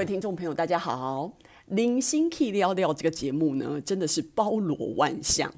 [0.00, 1.30] 各位听众朋友，大家好！
[1.66, 5.52] 零星 K 聊聊这个节目呢，真的是包罗万象，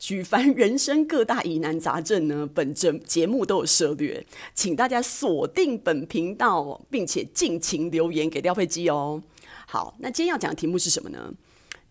[0.00, 9.22] 举凡人生各大疑难杂症呢，本节节目都有涉略，请大家锁定本频道，并且尽情留言给廖佩基哦。
[9.68, 11.32] 好，那今天要讲的题目是什么呢？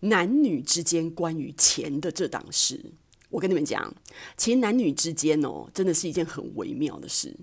[0.00, 2.92] 男女之间关于钱的这档事。
[3.34, 3.92] 我跟你们讲，
[4.36, 7.34] 其实男女之间哦，真的是一件很微妙的事。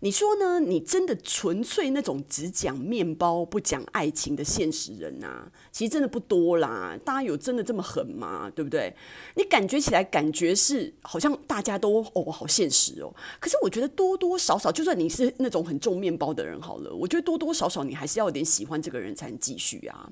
[0.00, 0.58] 你说呢？
[0.58, 6.98] 你真的纯粹那种只讲面包不讲爱情的现实人啊，其实真的不多啦。
[7.04, 8.50] 大家有真的这么狠吗？
[8.50, 8.92] 对不对？
[9.36, 13.14] 你感觉起来感觉是好像大家都哦，好现实哦。
[13.38, 20.10] 可是我觉得多多少少，就算你是那种很重面包的人好了，我觉得多多少少你还是要有点喜欢这个人才能继续啊。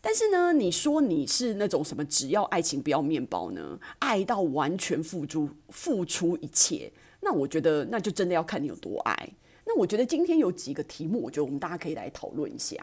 [0.00, 3.78] 但是呢，你说你是那种什么只要爱情不要面包呢？
[3.98, 9.28] 爱到完全付出付出一切，那我觉得那就真的要看你有多爱。
[9.66, 12.76] 那我觉得今天有几个题目，我觉得我们大家可以来讨论一下。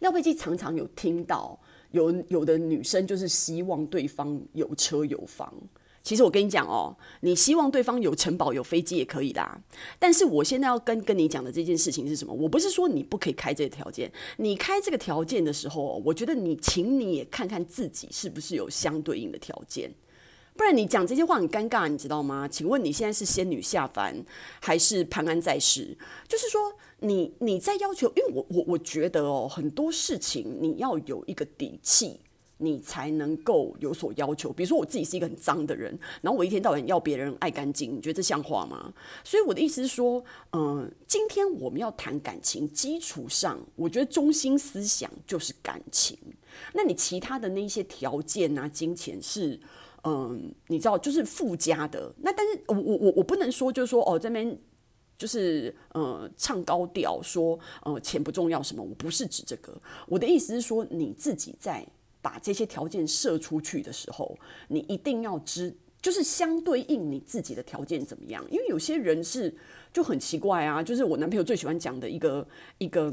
[0.00, 1.58] 廖佩琪常常有听到
[1.90, 5.52] 有有的女生就是希望对方有车有房。
[6.08, 9.60] 其实我跟你讲哦，你希望对方有城堡有飞机也可以啦。
[9.98, 12.32] 但是我现在要跟跟你讲的这件事情是什么？
[12.32, 19.92] 我不是说你不可以开这个条件，你开这个条件的时候，我觉得你请你也看看自己是不是有相对应的条件，
[20.56, 22.48] 不然你讲这些话很尴尬，你知道吗？
[22.48, 24.24] 请问你现在是仙女下凡
[24.62, 25.94] 还是潘安在世？
[26.26, 32.20] 就是说你你在要求，因为我我我觉得哦，很多事情你要有一个底气。
[32.58, 34.52] 你才能够有所要求。
[34.52, 38.92] 比如说，我自己是一个很脏的人，然后我一天到晚要别人爱干净，你觉得这像话吗？
[39.24, 46.18] 所以我的意思是说，嗯、今天我们要谈感情，基础上，我觉得中心思想就是感情。
[46.72, 49.60] 那你其他的那些条件啊，金钱是，
[50.02, 52.12] 嗯、你知道，就是附加的。
[52.18, 54.58] 那但是我我我我不能说，就是说哦，这边
[55.16, 59.80] 就是呃唱高调说，呃钱不重要什么，我不是指这个。
[60.08, 61.86] 我的意思是说，你自己在。
[62.20, 68.44] 把这些条件设出去的时候，你一定要知，就是相对应你自己的条件怎么样？
[68.50, 69.54] 因为有些人是
[69.92, 72.46] 就很奇怪啊，就是我男朋友最喜欢讲的一个
[72.78, 73.12] 一个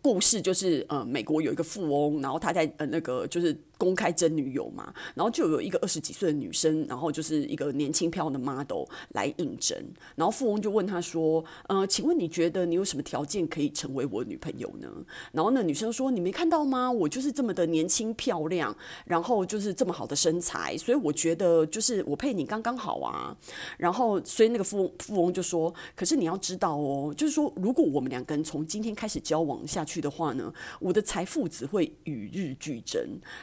[0.00, 3.56] 故事，就是呃，美国有一个富翁，然后他在呃那个就是。
[3.78, 9.76] 公开征女友嘛，然后就有一个二十几岁的女生，然后就是一个年轻漂亮的 model 来应征，
[10.14, 14.88] 然后富翁就问他说：“呃，请问你觉得你有什么条件可以成为我女朋友呢？”
[15.32, 16.90] 然后那女生说：“你没看到吗？
[16.90, 23.36] 我就是这么的年轻漂亮，然后就是这么好的身材，所以我觉得就是我配你刚刚好啊。”
[23.76, 33.00] 然后所以那个富翁富翁就说：“可是你要知道哦，就是说如果我们两个人从今天开始交往下去的话呢，我的财富只会与日俱增，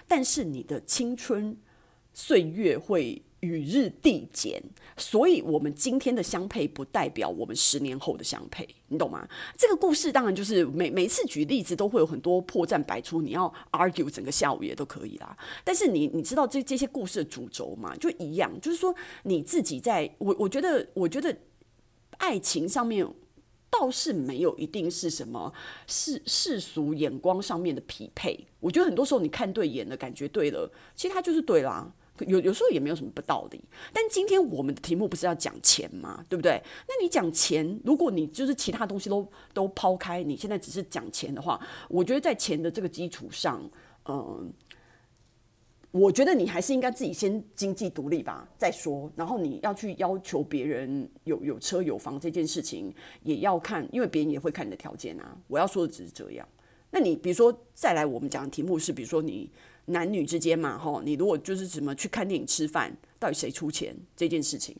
[0.08, 1.58] 但是你的青春
[2.14, 4.64] 岁月会与日递减，
[4.96, 9.28] 所以我们今天的相配不代表我们十年后的相配，你懂吗？
[9.58, 15.36] 这个故事当然就是每每次举例子都会有很多破绽百出，你要 argue 整个下午也都可以啦。
[15.64, 17.94] 但是你你知道这这些故事的主轴嘛？
[17.98, 21.38] 就一样，就是说你自己在我我觉得我觉得
[22.18, 23.06] 爱情上面。
[23.80, 25.52] 倒是没有一定是什么
[25.88, 31.92] 世世俗眼光上面的匹配，我觉得很多时候你看对眼了，感觉对了，其实他就是对啦。
[32.28, 33.60] 有有时候也没有什么不道理。
[33.92, 36.24] 但今天我们的题目不是要讲钱吗？
[36.30, 36.62] 对不对？
[36.88, 41.60] 那你讲钱，如果你就是其他东西都都抛开，你现在只是讲钱的话，
[41.90, 43.68] 我觉得在钱的这个基础上，
[44.08, 44.54] 嗯、
[45.94, 49.12] 我觉得你还是应该自己先经济独立吧，再说。
[49.16, 55.38] 然后你要去要求别人有有车有房这件事情，也要看，因为别人也会看你的条件啊。
[55.48, 56.48] 我要说的只是这样。
[56.90, 59.48] 那你比如说再来，我们讲的题目是，比如说你
[59.86, 64.76] 男女之间嘛，哈，你如果就是怎么去看电影、吃饭，到底谁出钱这件事情，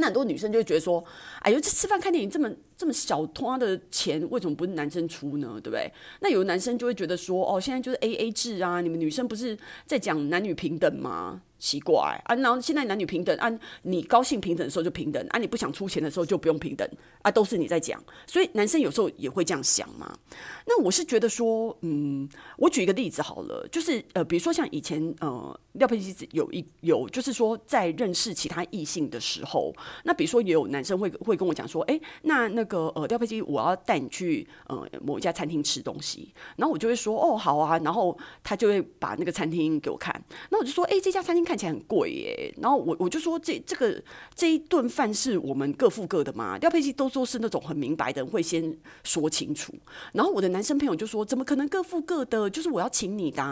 [0.00, 1.04] 那很多女生就会觉得说，
[1.40, 5.60] 哎呦，这吃饭看电影这么这么小他的钱，为什么不是男生出呢？
[5.62, 5.92] 对不对？
[6.20, 11.42] 那有的男生就会觉得说，哦，现在就是 AA 制啊，你们女生不是在讲男女平等吗？
[11.58, 13.52] 奇怪啊，然后现在男女平等，啊，
[13.82, 16.88] 你高兴平等的时候就平等，啊，你不想出钱的时候就不用平等，
[17.22, 20.16] 啊，都是你在讲，所以男生有时候也会这样想嘛。
[20.66, 22.28] 那我是觉得说，嗯，
[22.58, 29.74] 我举一个例子好了，就是呃，比如说像以前呃，廖佩基有一有，就是说在认识其他异性的时候，
[30.04, 41.47] 那比如说也有男生会会跟我讲说，哎，那那个呃，廖佩基，我要带你去呃某一家餐厅吃东西，然后我就会说，哦，好啊，然后他就会把那个餐厅给我看，那我就说，哎，这家餐厅。
[41.48, 42.54] 看起来很贵耶。
[42.60, 44.02] 然后我我就说，这这个
[44.34, 46.58] 这一顿饭是我们各付各的嘛？
[46.58, 49.72] 廖佩琪都说是那种很明白的人，会先说清楚。
[50.12, 52.50] 然后我的男生朋友就说，怎么可能各付各的？
[52.50, 53.42] 就是我要请你的。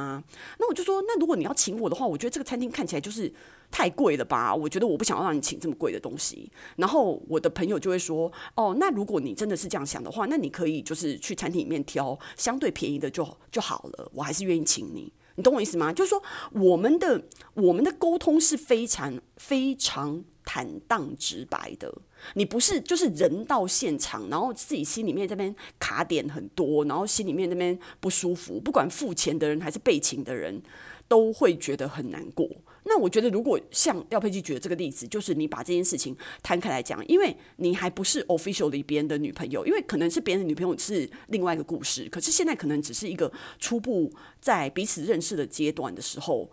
[0.59, 3.33] 那我就说，那如果你要请我的话，我觉得这个餐厅看起来就是。
[3.69, 4.55] 太贵了吧？
[4.55, 6.49] 我觉得我不想要让你请这么贵的东西。
[6.77, 14.09] 然后我的朋友就会说：“哦，那如果你真的是这样想的话，那你可以就是去餐厅里面挑相对便宜的就就好了。
[14.15, 15.93] 我还是愿意请你，你懂我意思吗？
[15.93, 16.23] 就是说，
[16.53, 17.23] 我们的
[17.55, 21.95] 我们的沟通是非常非常坦荡直白的。
[22.35, 30.63] 你不是就是人到现场，然后自己心里面这边卡点很多，然后心里面那边不舒服，不管付钱的人还是被请的人，
[31.07, 32.49] 都会觉得很难过。”
[32.89, 46.51] 那我觉得，如果像廖佩琪举的这个例子，就是你把这件事情摊开来讲，因为你还不是 officially 别人的女朋友，因为可能是别人的女朋友是另外一个故事，可是现在可能只是一个初步在彼此认识的阶段的时候。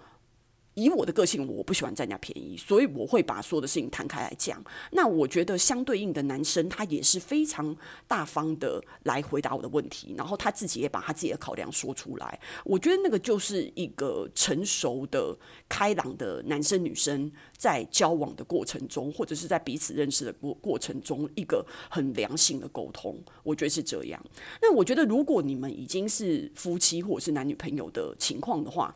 [0.76, 4.64] 以我的个性，我不喜欢占人家便宜，所以我会把所有的事情摊开来讲。
[4.92, 7.76] 那我觉得相对应的男生，他也是非常
[8.08, 12.40] 大方的来回答我的问题，然后他自己也把他自己的考量说出来。
[12.64, 15.38] 我觉得那个就是一个成熟的、
[15.70, 23.22] 开朗的男生女生在交往的过程中，或者是在彼此认识的过过程中，一个很良性的沟通。
[23.44, 24.24] 我觉得是这样。
[24.62, 28.96] 那我觉得，如果你们已经是夫妻或者是男女朋友的情况的话，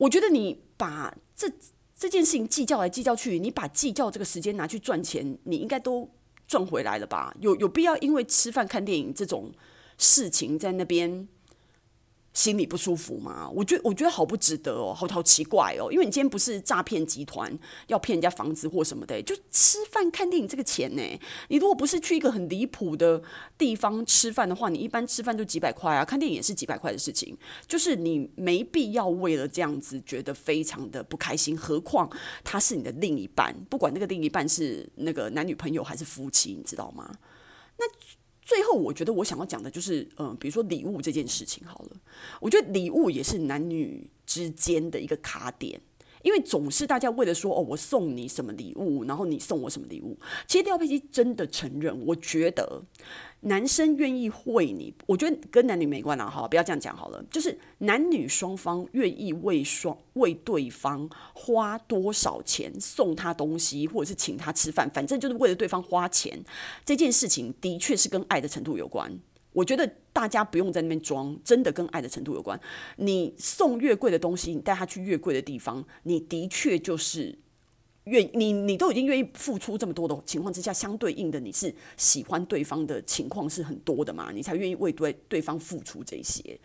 [0.00, 1.50] 我觉得你把这
[1.94, 6.10] 这件事情计较来计较去，你把计较这个时间拿去赚钱，你应该都
[6.46, 7.34] 赚回来了吧？
[7.40, 9.52] 有有必要因为吃饭看电影这种
[9.98, 11.28] 事情在那边？
[12.32, 13.50] 心里不舒服吗？
[13.50, 15.90] 我觉得我觉得好不值得哦，好好奇怪哦。
[15.90, 21.02] 因为你今天不是诈骗集团要骗人家房子或什么的，就吃饭看电影这个钱呢。
[21.48, 23.20] 你如果不是去一个很离谱的
[23.58, 27.36] 地方吃饭的话，你一般吃饭就几百块啊，看电影也是几百块的事情。
[27.66, 31.58] 就是你没必要为了这样子觉得非常的不开心。
[31.58, 32.08] 何况
[32.44, 37.12] 他是你的另一半，不管那个另一半是那个男女朋友还是夫妻，你知道吗？
[37.76, 37.86] 那。
[38.50, 41.96] 最后，我觉得我想要讲的就是，嗯，比如说礼物这件事情好了。
[42.40, 45.80] 我觉得礼物也是男女之间的一个卡点，
[46.24, 50.18] 因为总是大家为了说，哦，我送你什么礼物，然后你送我什么礼物。
[50.48, 52.82] 其实廖佩琪真的承认，我觉得。
[53.42, 57.24] 男生愿意为你，我觉得跟男女没关系哈，不要这样讲好了。
[57.30, 66.44] 就是男女双方愿意为双为对方花多少钱送他东西，或者是请他吃饭，反正就是为了对方花钱。
[66.84, 69.18] 这件事情的确是跟爱的程度有关。
[69.52, 72.60] 我觉得大家不用在那边装，真的跟爱的程度有关。
[72.96, 77.38] 你送越贵的东西，你带他去越贵的地方，你的确就是。
[78.10, 84.30] 愿你你都已经愿意付出这么多的情况之下，相对应的你是喜欢对方的情况是很多的嘛？
[84.32, 86.58] 你才愿意为对对方付出这些。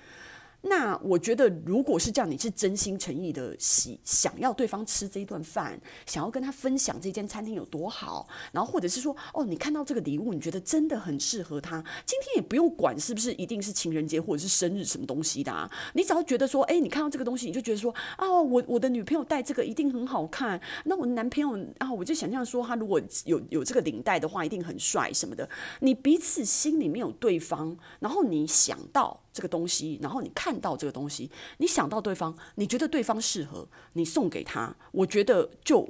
[0.67, 25.47] 那我觉得，如果是这样，你是真心诚意的喜想要对方吃这一顿饭，想要跟他分享这间餐厅有多好，然后或者是说，哦，你看到这个礼物，你觉得真的很适合他，今天也不用管是不是一定是情人节或者是生日什么东西的，你只要觉得说，哎，你看到这个东西，你就觉得说，哦，我我的女朋友戴这个一定很好看，那我男朋友啊，我就想象说，他如果有有这个领带的话，一定很帅什么的，
[25.81, 29.24] 你彼此心里面有对方，然后你想到。
[29.35, 35.89] 这个东西，然后你看到这个东西，你想到对方，你觉得对方适合，你送给他，我觉得就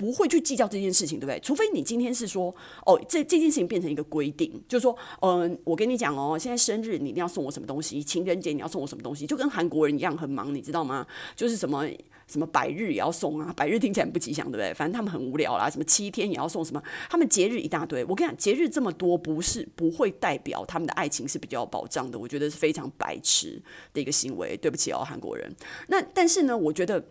[0.00, 1.38] 不会去计较这件事情，对不对？
[1.40, 2.54] 除非你今天是说，
[2.86, 11.06] 哦，这这件事情变成一个规定，就是说，嗯，我跟你讲哦，现在生日你一定要送我什么东西，情人节你要送我什么东西，就跟韩国人一样很忙，你知道吗？
[11.36, 11.86] 就是什么。
[12.30, 13.52] 什么百日也要送啊？
[13.56, 14.72] 百日听起来不吉祥，对不对？
[14.72, 15.68] 反正他们很无聊啦。
[15.68, 16.80] 什么七天也要送什么？
[17.08, 18.04] 他们节日一大堆。
[18.04, 22.16] 我跟你讲，节日这么多，不是不会代表他们的爱情是比较有保障的。
[22.16, 23.60] 我觉得是非常白痴
[23.92, 24.56] 的一个行为。
[24.56, 25.52] 对不起哦，韩国人。
[25.88, 27.04] 那但是呢，我觉得，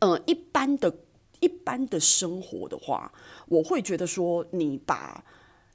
[0.00, 0.92] 呃，一般的、
[1.40, 3.12] 一般的生活的话，
[3.46, 5.24] 我会觉得说，你把。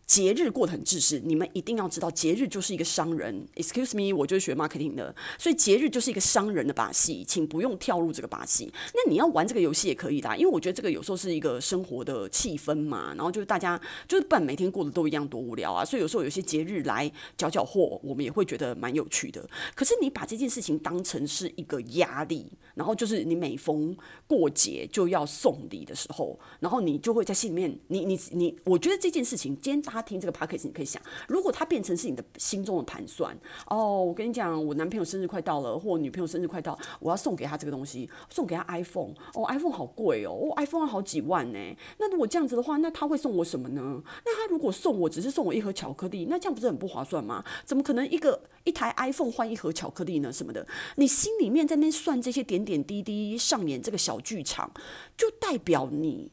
[0.10, 3.46] 节日过得很自私，你们一定要知道，节日就是一个商人。
[3.56, 8.74] Excuse me，我就是学 marketing 的，所以节日就是一个商人的把戏，请不用跳入这个把戏。
[8.96, 19.48] 那你要玩这个游戏也可以的，因为我觉得这个有时候是一个生活的气氛嘛，然后就是大家就是不然每天过得都一样多无聊啊，所以有时候有些节日来搅搅祸，我们也会觉得蛮有趣的。
[19.76, 29.99] 可是你把这件事情当成是一个压力，然后就是你每逢过节就要送礼的时候，然后你就会在心里面，你你你，我觉得这件事情今天大。
[30.00, 33.38] 他听这个 podcast，你可以想，如果他变成是你的心中的盘算，
[33.68, 41.60] 哦，我跟你讲，我男朋友生日快到了，或女朋友生日快到，我要送给他这个东西，送给他 iPhone，哦，iPhone 好贵哦，哦，iPhone 好几万呢。
[41.98, 44.02] 那如果这样子的话，那他会送我什么呢？
[44.26, 47.44] 那他如果送我只是送我一盒巧克力，那这样不是很不划算吗？
[47.66, 50.32] 怎么可能一个一台 iPhone 换一盒巧克力呢？
[50.32, 50.66] 什么的，
[50.96, 54.72] 你心里面在那算这些点点滴滴，上演这个小剧场，
[55.18, 56.32] 就代表你。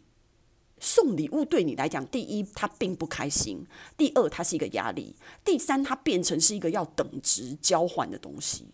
[0.79, 3.65] 送礼物对你来讲，第一，它并不开心；
[3.97, 5.15] 第二，它是一个压力；
[5.45, 8.67] 第三，它变成是一个要等值交换的东西。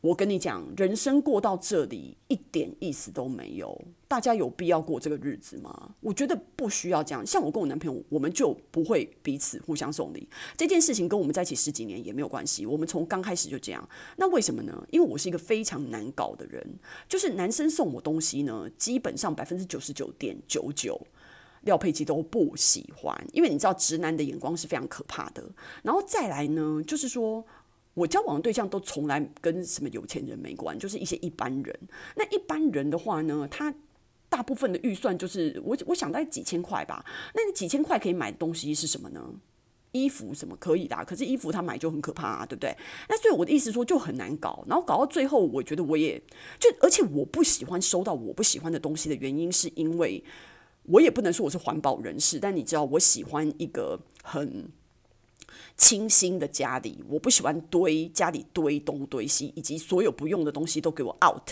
[0.00, 3.78] 我跟你讲，人生过到这里一点意思都没有。
[4.08, 5.94] 大家有必要过这个日子吗？
[6.00, 7.24] 我觉得不需要这样。
[7.24, 10.26] 像我跟我男朋友，我们就不会彼此互相送礼。
[10.56, 12.64] 这件事情跟我们在一起十几年也没有关系。
[12.64, 13.86] 我们从刚开始就这样。
[14.16, 14.86] 那为什么呢？
[14.90, 16.66] 因为我是一个非常难搞的人，
[17.06, 20.98] 就是男生送我东西呢，基本上百分之九十九点九九，
[21.60, 23.26] 廖佩基都不喜欢。
[23.34, 25.44] 因为你知道，直男的眼光是非常可怕的。
[25.82, 27.44] 然后再来呢，就是说。
[28.00, 31.80] 我交往的对象都从来跟什么有钱人没关，就是一些一般人。
[32.16, 33.74] 那一般人的话呢，他
[34.30, 37.04] 大部分的预算就是我我想大概几千块吧。
[37.34, 39.22] 那你几千块可以买的东西是什么呢？
[39.92, 42.74] 衣服什么可以的，可是衣服他买就很可怕啊，对不对？
[43.08, 46.16] 那所以我的意思说就很难搞，然后搞到最后，我觉得我也
[46.58, 50.24] 就而且我不喜欢收到我不喜欢的东西的原因，是因为
[50.84, 54.70] 我也不能说我是环保人士，但你知道我喜欢一个很。
[55.76, 61.50] 清新的家里，我不喜欢堆家里堆东堆西，以及所有不用的东西都给我 out。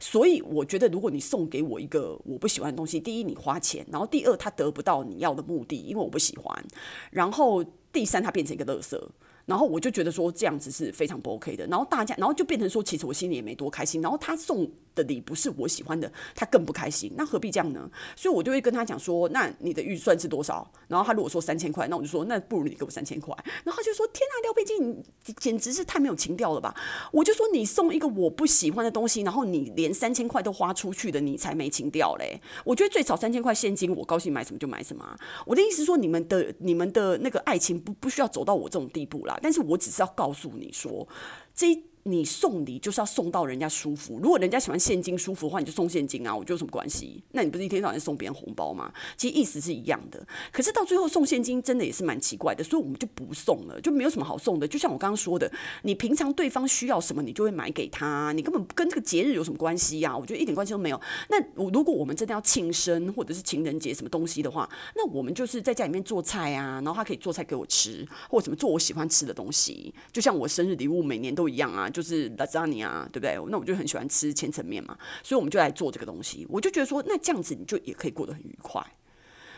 [0.00, 6.64] 所以我觉得，如果你送给我一个我不喜欢的东西，第一你花钱，然后第二他得不到你要的目的，因为我不喜欢，
[7.10, 7.62] 然后
[7.92, 8.98] 第三他变成一个垃圾。
[9.46, 14.02] 然后我就觉得说这样子是非常不 OK 的，然后大家，然后就变成说，其实我心里也没多开心。
[14.02, 17.12] 然后他送的礼不是我喜欢的，他更不开心。
[17.16, 17.88] 那何必这样呢？
[18.16, 20.68] 所以我就会跟他讲说，那你的预算是多少？
[20.88, 23.32] 然后他如果说三千块，那我就说，那不如你给我三千块。
[23.64, 26.74] 然后他就说，天啊，廖佩金，你简直是太没有情调了吧？
[27.12, 32.40] 我就说，你送一个我不喜欢的东西，然后你连三千块都花出去的，你才没情调嘞。
[32.64, 35.16] 我觉得最少三千块现金，我高兴买什么就买什么。
[35.46, 39.35] 我的意思说，你们的你们的那个爱情不不需要走到我这种地步啦。
[39.40, 40.06] 但是我只是要。
[40.16, 41.06] 告诉你说，
[41.54, 41.80] 这。
[42.06, 44.18] 你送礼就是要送到人家舒服。
[44.22, 47.20] 如果人家喜欢现金舒服的话，你就送现金啊，我觉得有什么关系？
[47.32, 48.92] 那你不是一天到晚送别人红包吗？
[49.16, 50.24] 其实意思是一样的。
[50.52, 54.68] 可是到最后送现金真的也是蛮奇怪的，所以我们就不送了，就没有什么好送的。
[54.68, 55.50] 就像我刚刚说的，
[55.82, 61.00] 你平常对方需要什么，你就会买给他，你根本跟这个节日有什么关系呀、我觉得一点关系都没有。
[61.28, 72.76] 那如果我们真的要庆生或者是情人节什么东西的话，那我们就是在家里面做菜啊，然后他可以做菜给我吃，或者什么做我喜欢吃的东西，就像我生日礼物每年都一样啊，就是拉扎尼。
[72.76, 73.34] 啊，对不对？
[73.50, 76.46] 那我就很喜欢吃千层面嘛，所以我们就来做这个东西。
[76.50, 78.84] 我就觉得说，那这样子你就也可以过得很愉快。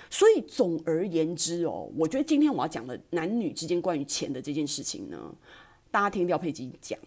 [0.08, 5.34] 所以总而言之哦，我觉得今天我要讲的男女之间关于钱的这件事情呢，
[5.90, 6.98] 大家听廖佩基讲，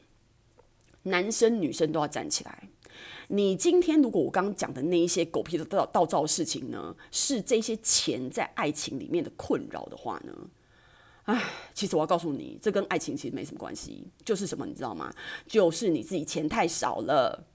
[1.03, 2.67] 男生女生都要站起来。
[3.29, 10.33] 你今天如果我刚刚讲的那一些狗屁的倒倒造事情呢，是这些钱在爱情里面的困扰的话呢？
[11.31, 11.41] 唉，
[11.73, 15.13] 其实我要告诉你，这跟爱情其实没什么关系，就是什么，你知道吗？
[15.47, 17.47] 就是你自己钱太少了。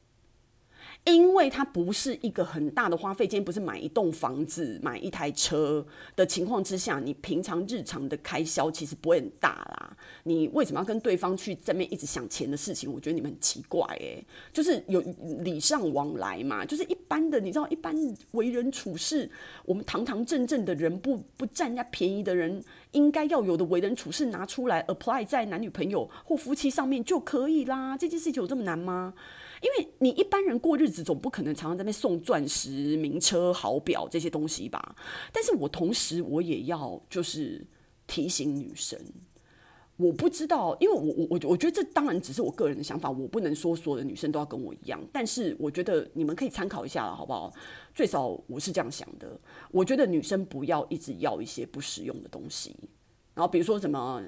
[1.05, 9.97] 因为它不是一个很大的花费，今天不是买一栋房子、买一台车的情况之下，你平常日常的开销其实不会很大啦。
[10.25, 12.93] 你为什么要跟对方去这边一直想钱的事情？
[12.93, 15.01] 我觉得你们很奇怪诶，就是有
[15.45, 17.95] 礼尚往来嘛，就是一般的，你知道，一般
[18.33, 19.31] 为人处事，
[19.65, 22.61] 我们堂堂正正的人，不不占人家便宜的人，
[22.93, 27.97] 应该要有的为人处事拿出来 apply 在男女朋友或夫妻上面就可以啦。
[27.97, 29.15] 这件事情有这么难吗？
[29.63, 34.97] 因为你一般人过日子总不可能常常在那送钻石、名车、好表这些东西吧？
[35.33, 37.67] 但是我同时我也要就是
[38.07, 38.99] 提醒女生，
[39.97, 45.01] 我不知道，因为我我我我觉得这当然只是我个人的想法，我不能说所有的女生都要跟我一样。
[45.13, 47.53] 但是我觉得你们可以参考一下了，好不好？
[47.95, 49.39] 最少我是这样想的。
[49.71, 52.77] 我觉得女生不要一直要一些不实用的东西，
[53.35, 54.23] 然后比如说什么。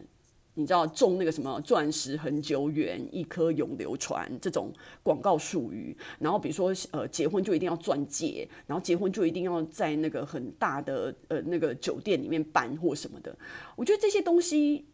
[0.55, 4.73] 你知道种那个什么钻石恒久远，一颗永流传这种
[5.05, 13.39] 广告术语，然后比如说呃结婚就一定要钻戒，然后结婚就一定要在那个很大的呃那个酒店里面办或什么的。
[13.77, 14.85] 我觉得这些东西，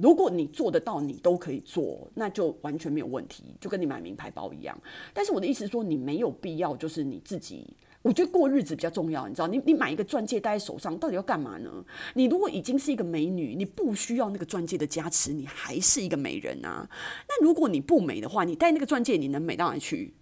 [0.00, 4.76] 如果你做得到，你都可以做，那就完全没有问题，就跟你买名牌包一样。
[5.12, 7.64] 但是我的意思是说，你没有必要就是你自己。
[8.02, 11.70] 我觉得过日子比较重要，你知道，你你买一个钻戒戴在手上，到底要干嘛呢？
[12.14, 16.86] 你如果已经是一个美女，你不需要那个钻戒的加持，你还是一个美人啊。
[17.28, 20.12] 那如果你不美的话，你戴那个钻戒，你能美到哪去？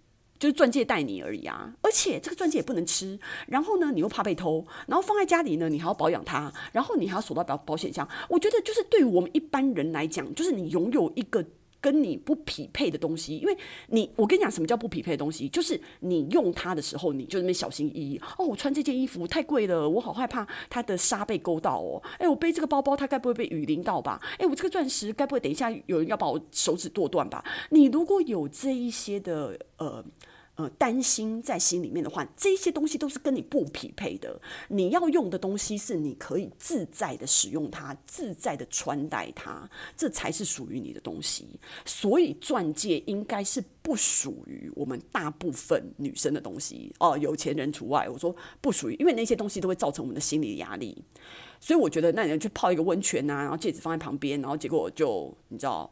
[0.43, 1.73] 就是钻戒带你而已啊。
[1.81, 8.05] 而且这个钻戒也不能吃，然后呢，你又怕被偷，然后放在家里呢，你还要保养它，然后你还要锁到保保险箱。
[8.27, 11.45] 我觉得就是对于我们一般人来讲，就是你拥有一个。
[11.83, 13.57] 跟你不匹配的东西，因为
[13.87, 15.49] 你，我跟你讲，什么叫不匹配的东西？
[15.49, 18.17] 就是你用它的时候，你就那么小心翼翼。
[18.37, 22.01] 哦，我穿这件衣服太贵了，我好害怕它的纱被勾到哦。
[22.19, 24.21] 诶，我背这个包包，它该不会被雨淋到吧？
[24.39, 27.43] 诶，我这个钻石该不会等一下有人要把我手指剁断吧？
[27.71, 30.01] 你如果有这一些的呃。
[30.55, 34.39] 呃，担心在心里面的话，这些东西都是跟你不匹配的。
[34.67, 39.67] 你要用的东西是你可以自在的使用它，自在的穿戴它，
[39.97, 41.47] 这才是属于你的东西。
[41.85, 48.07] 所以钻戒应该是不属于我们大部分女生的东西哦，有钱人除外。
[48.07, 51.03] 我说不属于，因为那些东西都会造成我们的心理压力。
[51.59, 55.91] 所以我觉得，那你要去泡一个温泉啊，然后戒指放在旁边，然后结果就你知道。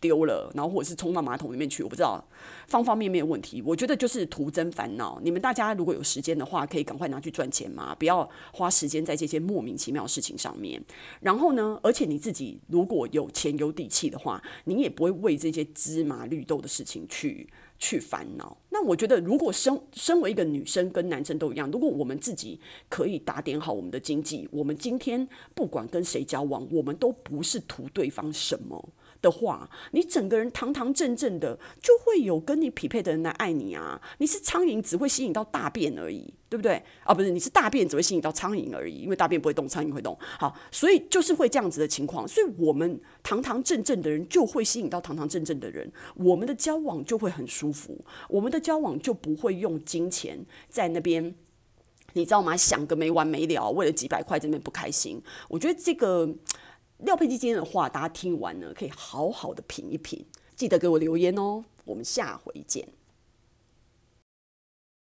[0.00, 2.24] 丢了，然后或者是冲到马桶里面去，我不知道，
[2.66, 5.20] 方方面面的问题，我觉得就是徒增烦恼。
[5.22, 10.82] 你们大家如果有时间的话，可以赶快拿去赚钱嘛，不要花时间在这些莫名其妙的事情上面。
[11.20, 17.46] 然后呢，而且你自己如果有钱有底气的话，你也不会为这些芝麻绿豆的事情去
[17.78, 18.56] 去烦恼。
[18.70, 28.88] 那我觉得，如果身身为一个女生跟男生都一样，如果我们自己可以打点好我们的经济，我们今天不管跟谁交往，我们都不是图对方什么。
[29.22, 34.00] 的话，你整个人堂堂正正的，就会有跟你匹配的人来爱你啊！
[34.18, 36.82] 你是苍蝇，只会吸引到大便而已，对不对？
[37.04, 40.16] 啊，不是，你是大便，只会吸引到苍蝇而已，因为大便不会动，苍蝇会动。
[40.38, 42.26] 好，所以就是会这样子的情况。
[42.26, 51.34] 所以我们堂堂正正的人，就会吸引到堂堂正正的人，我们的交往就会很舒服，我们的交往就不会用金钱在那边，
[52.14, 52.56] 你知道吗？
[52.56, 55.20] 想个没完没了，为了几百块这边不开心。
[55.50, 56.34] 我觉得这个。
[57.02, 61.64] 廖佩基今天的话，大家听完呢，可以好好的品一品，记得给我留言哦。
[61.86, 62.86] 我们下回见。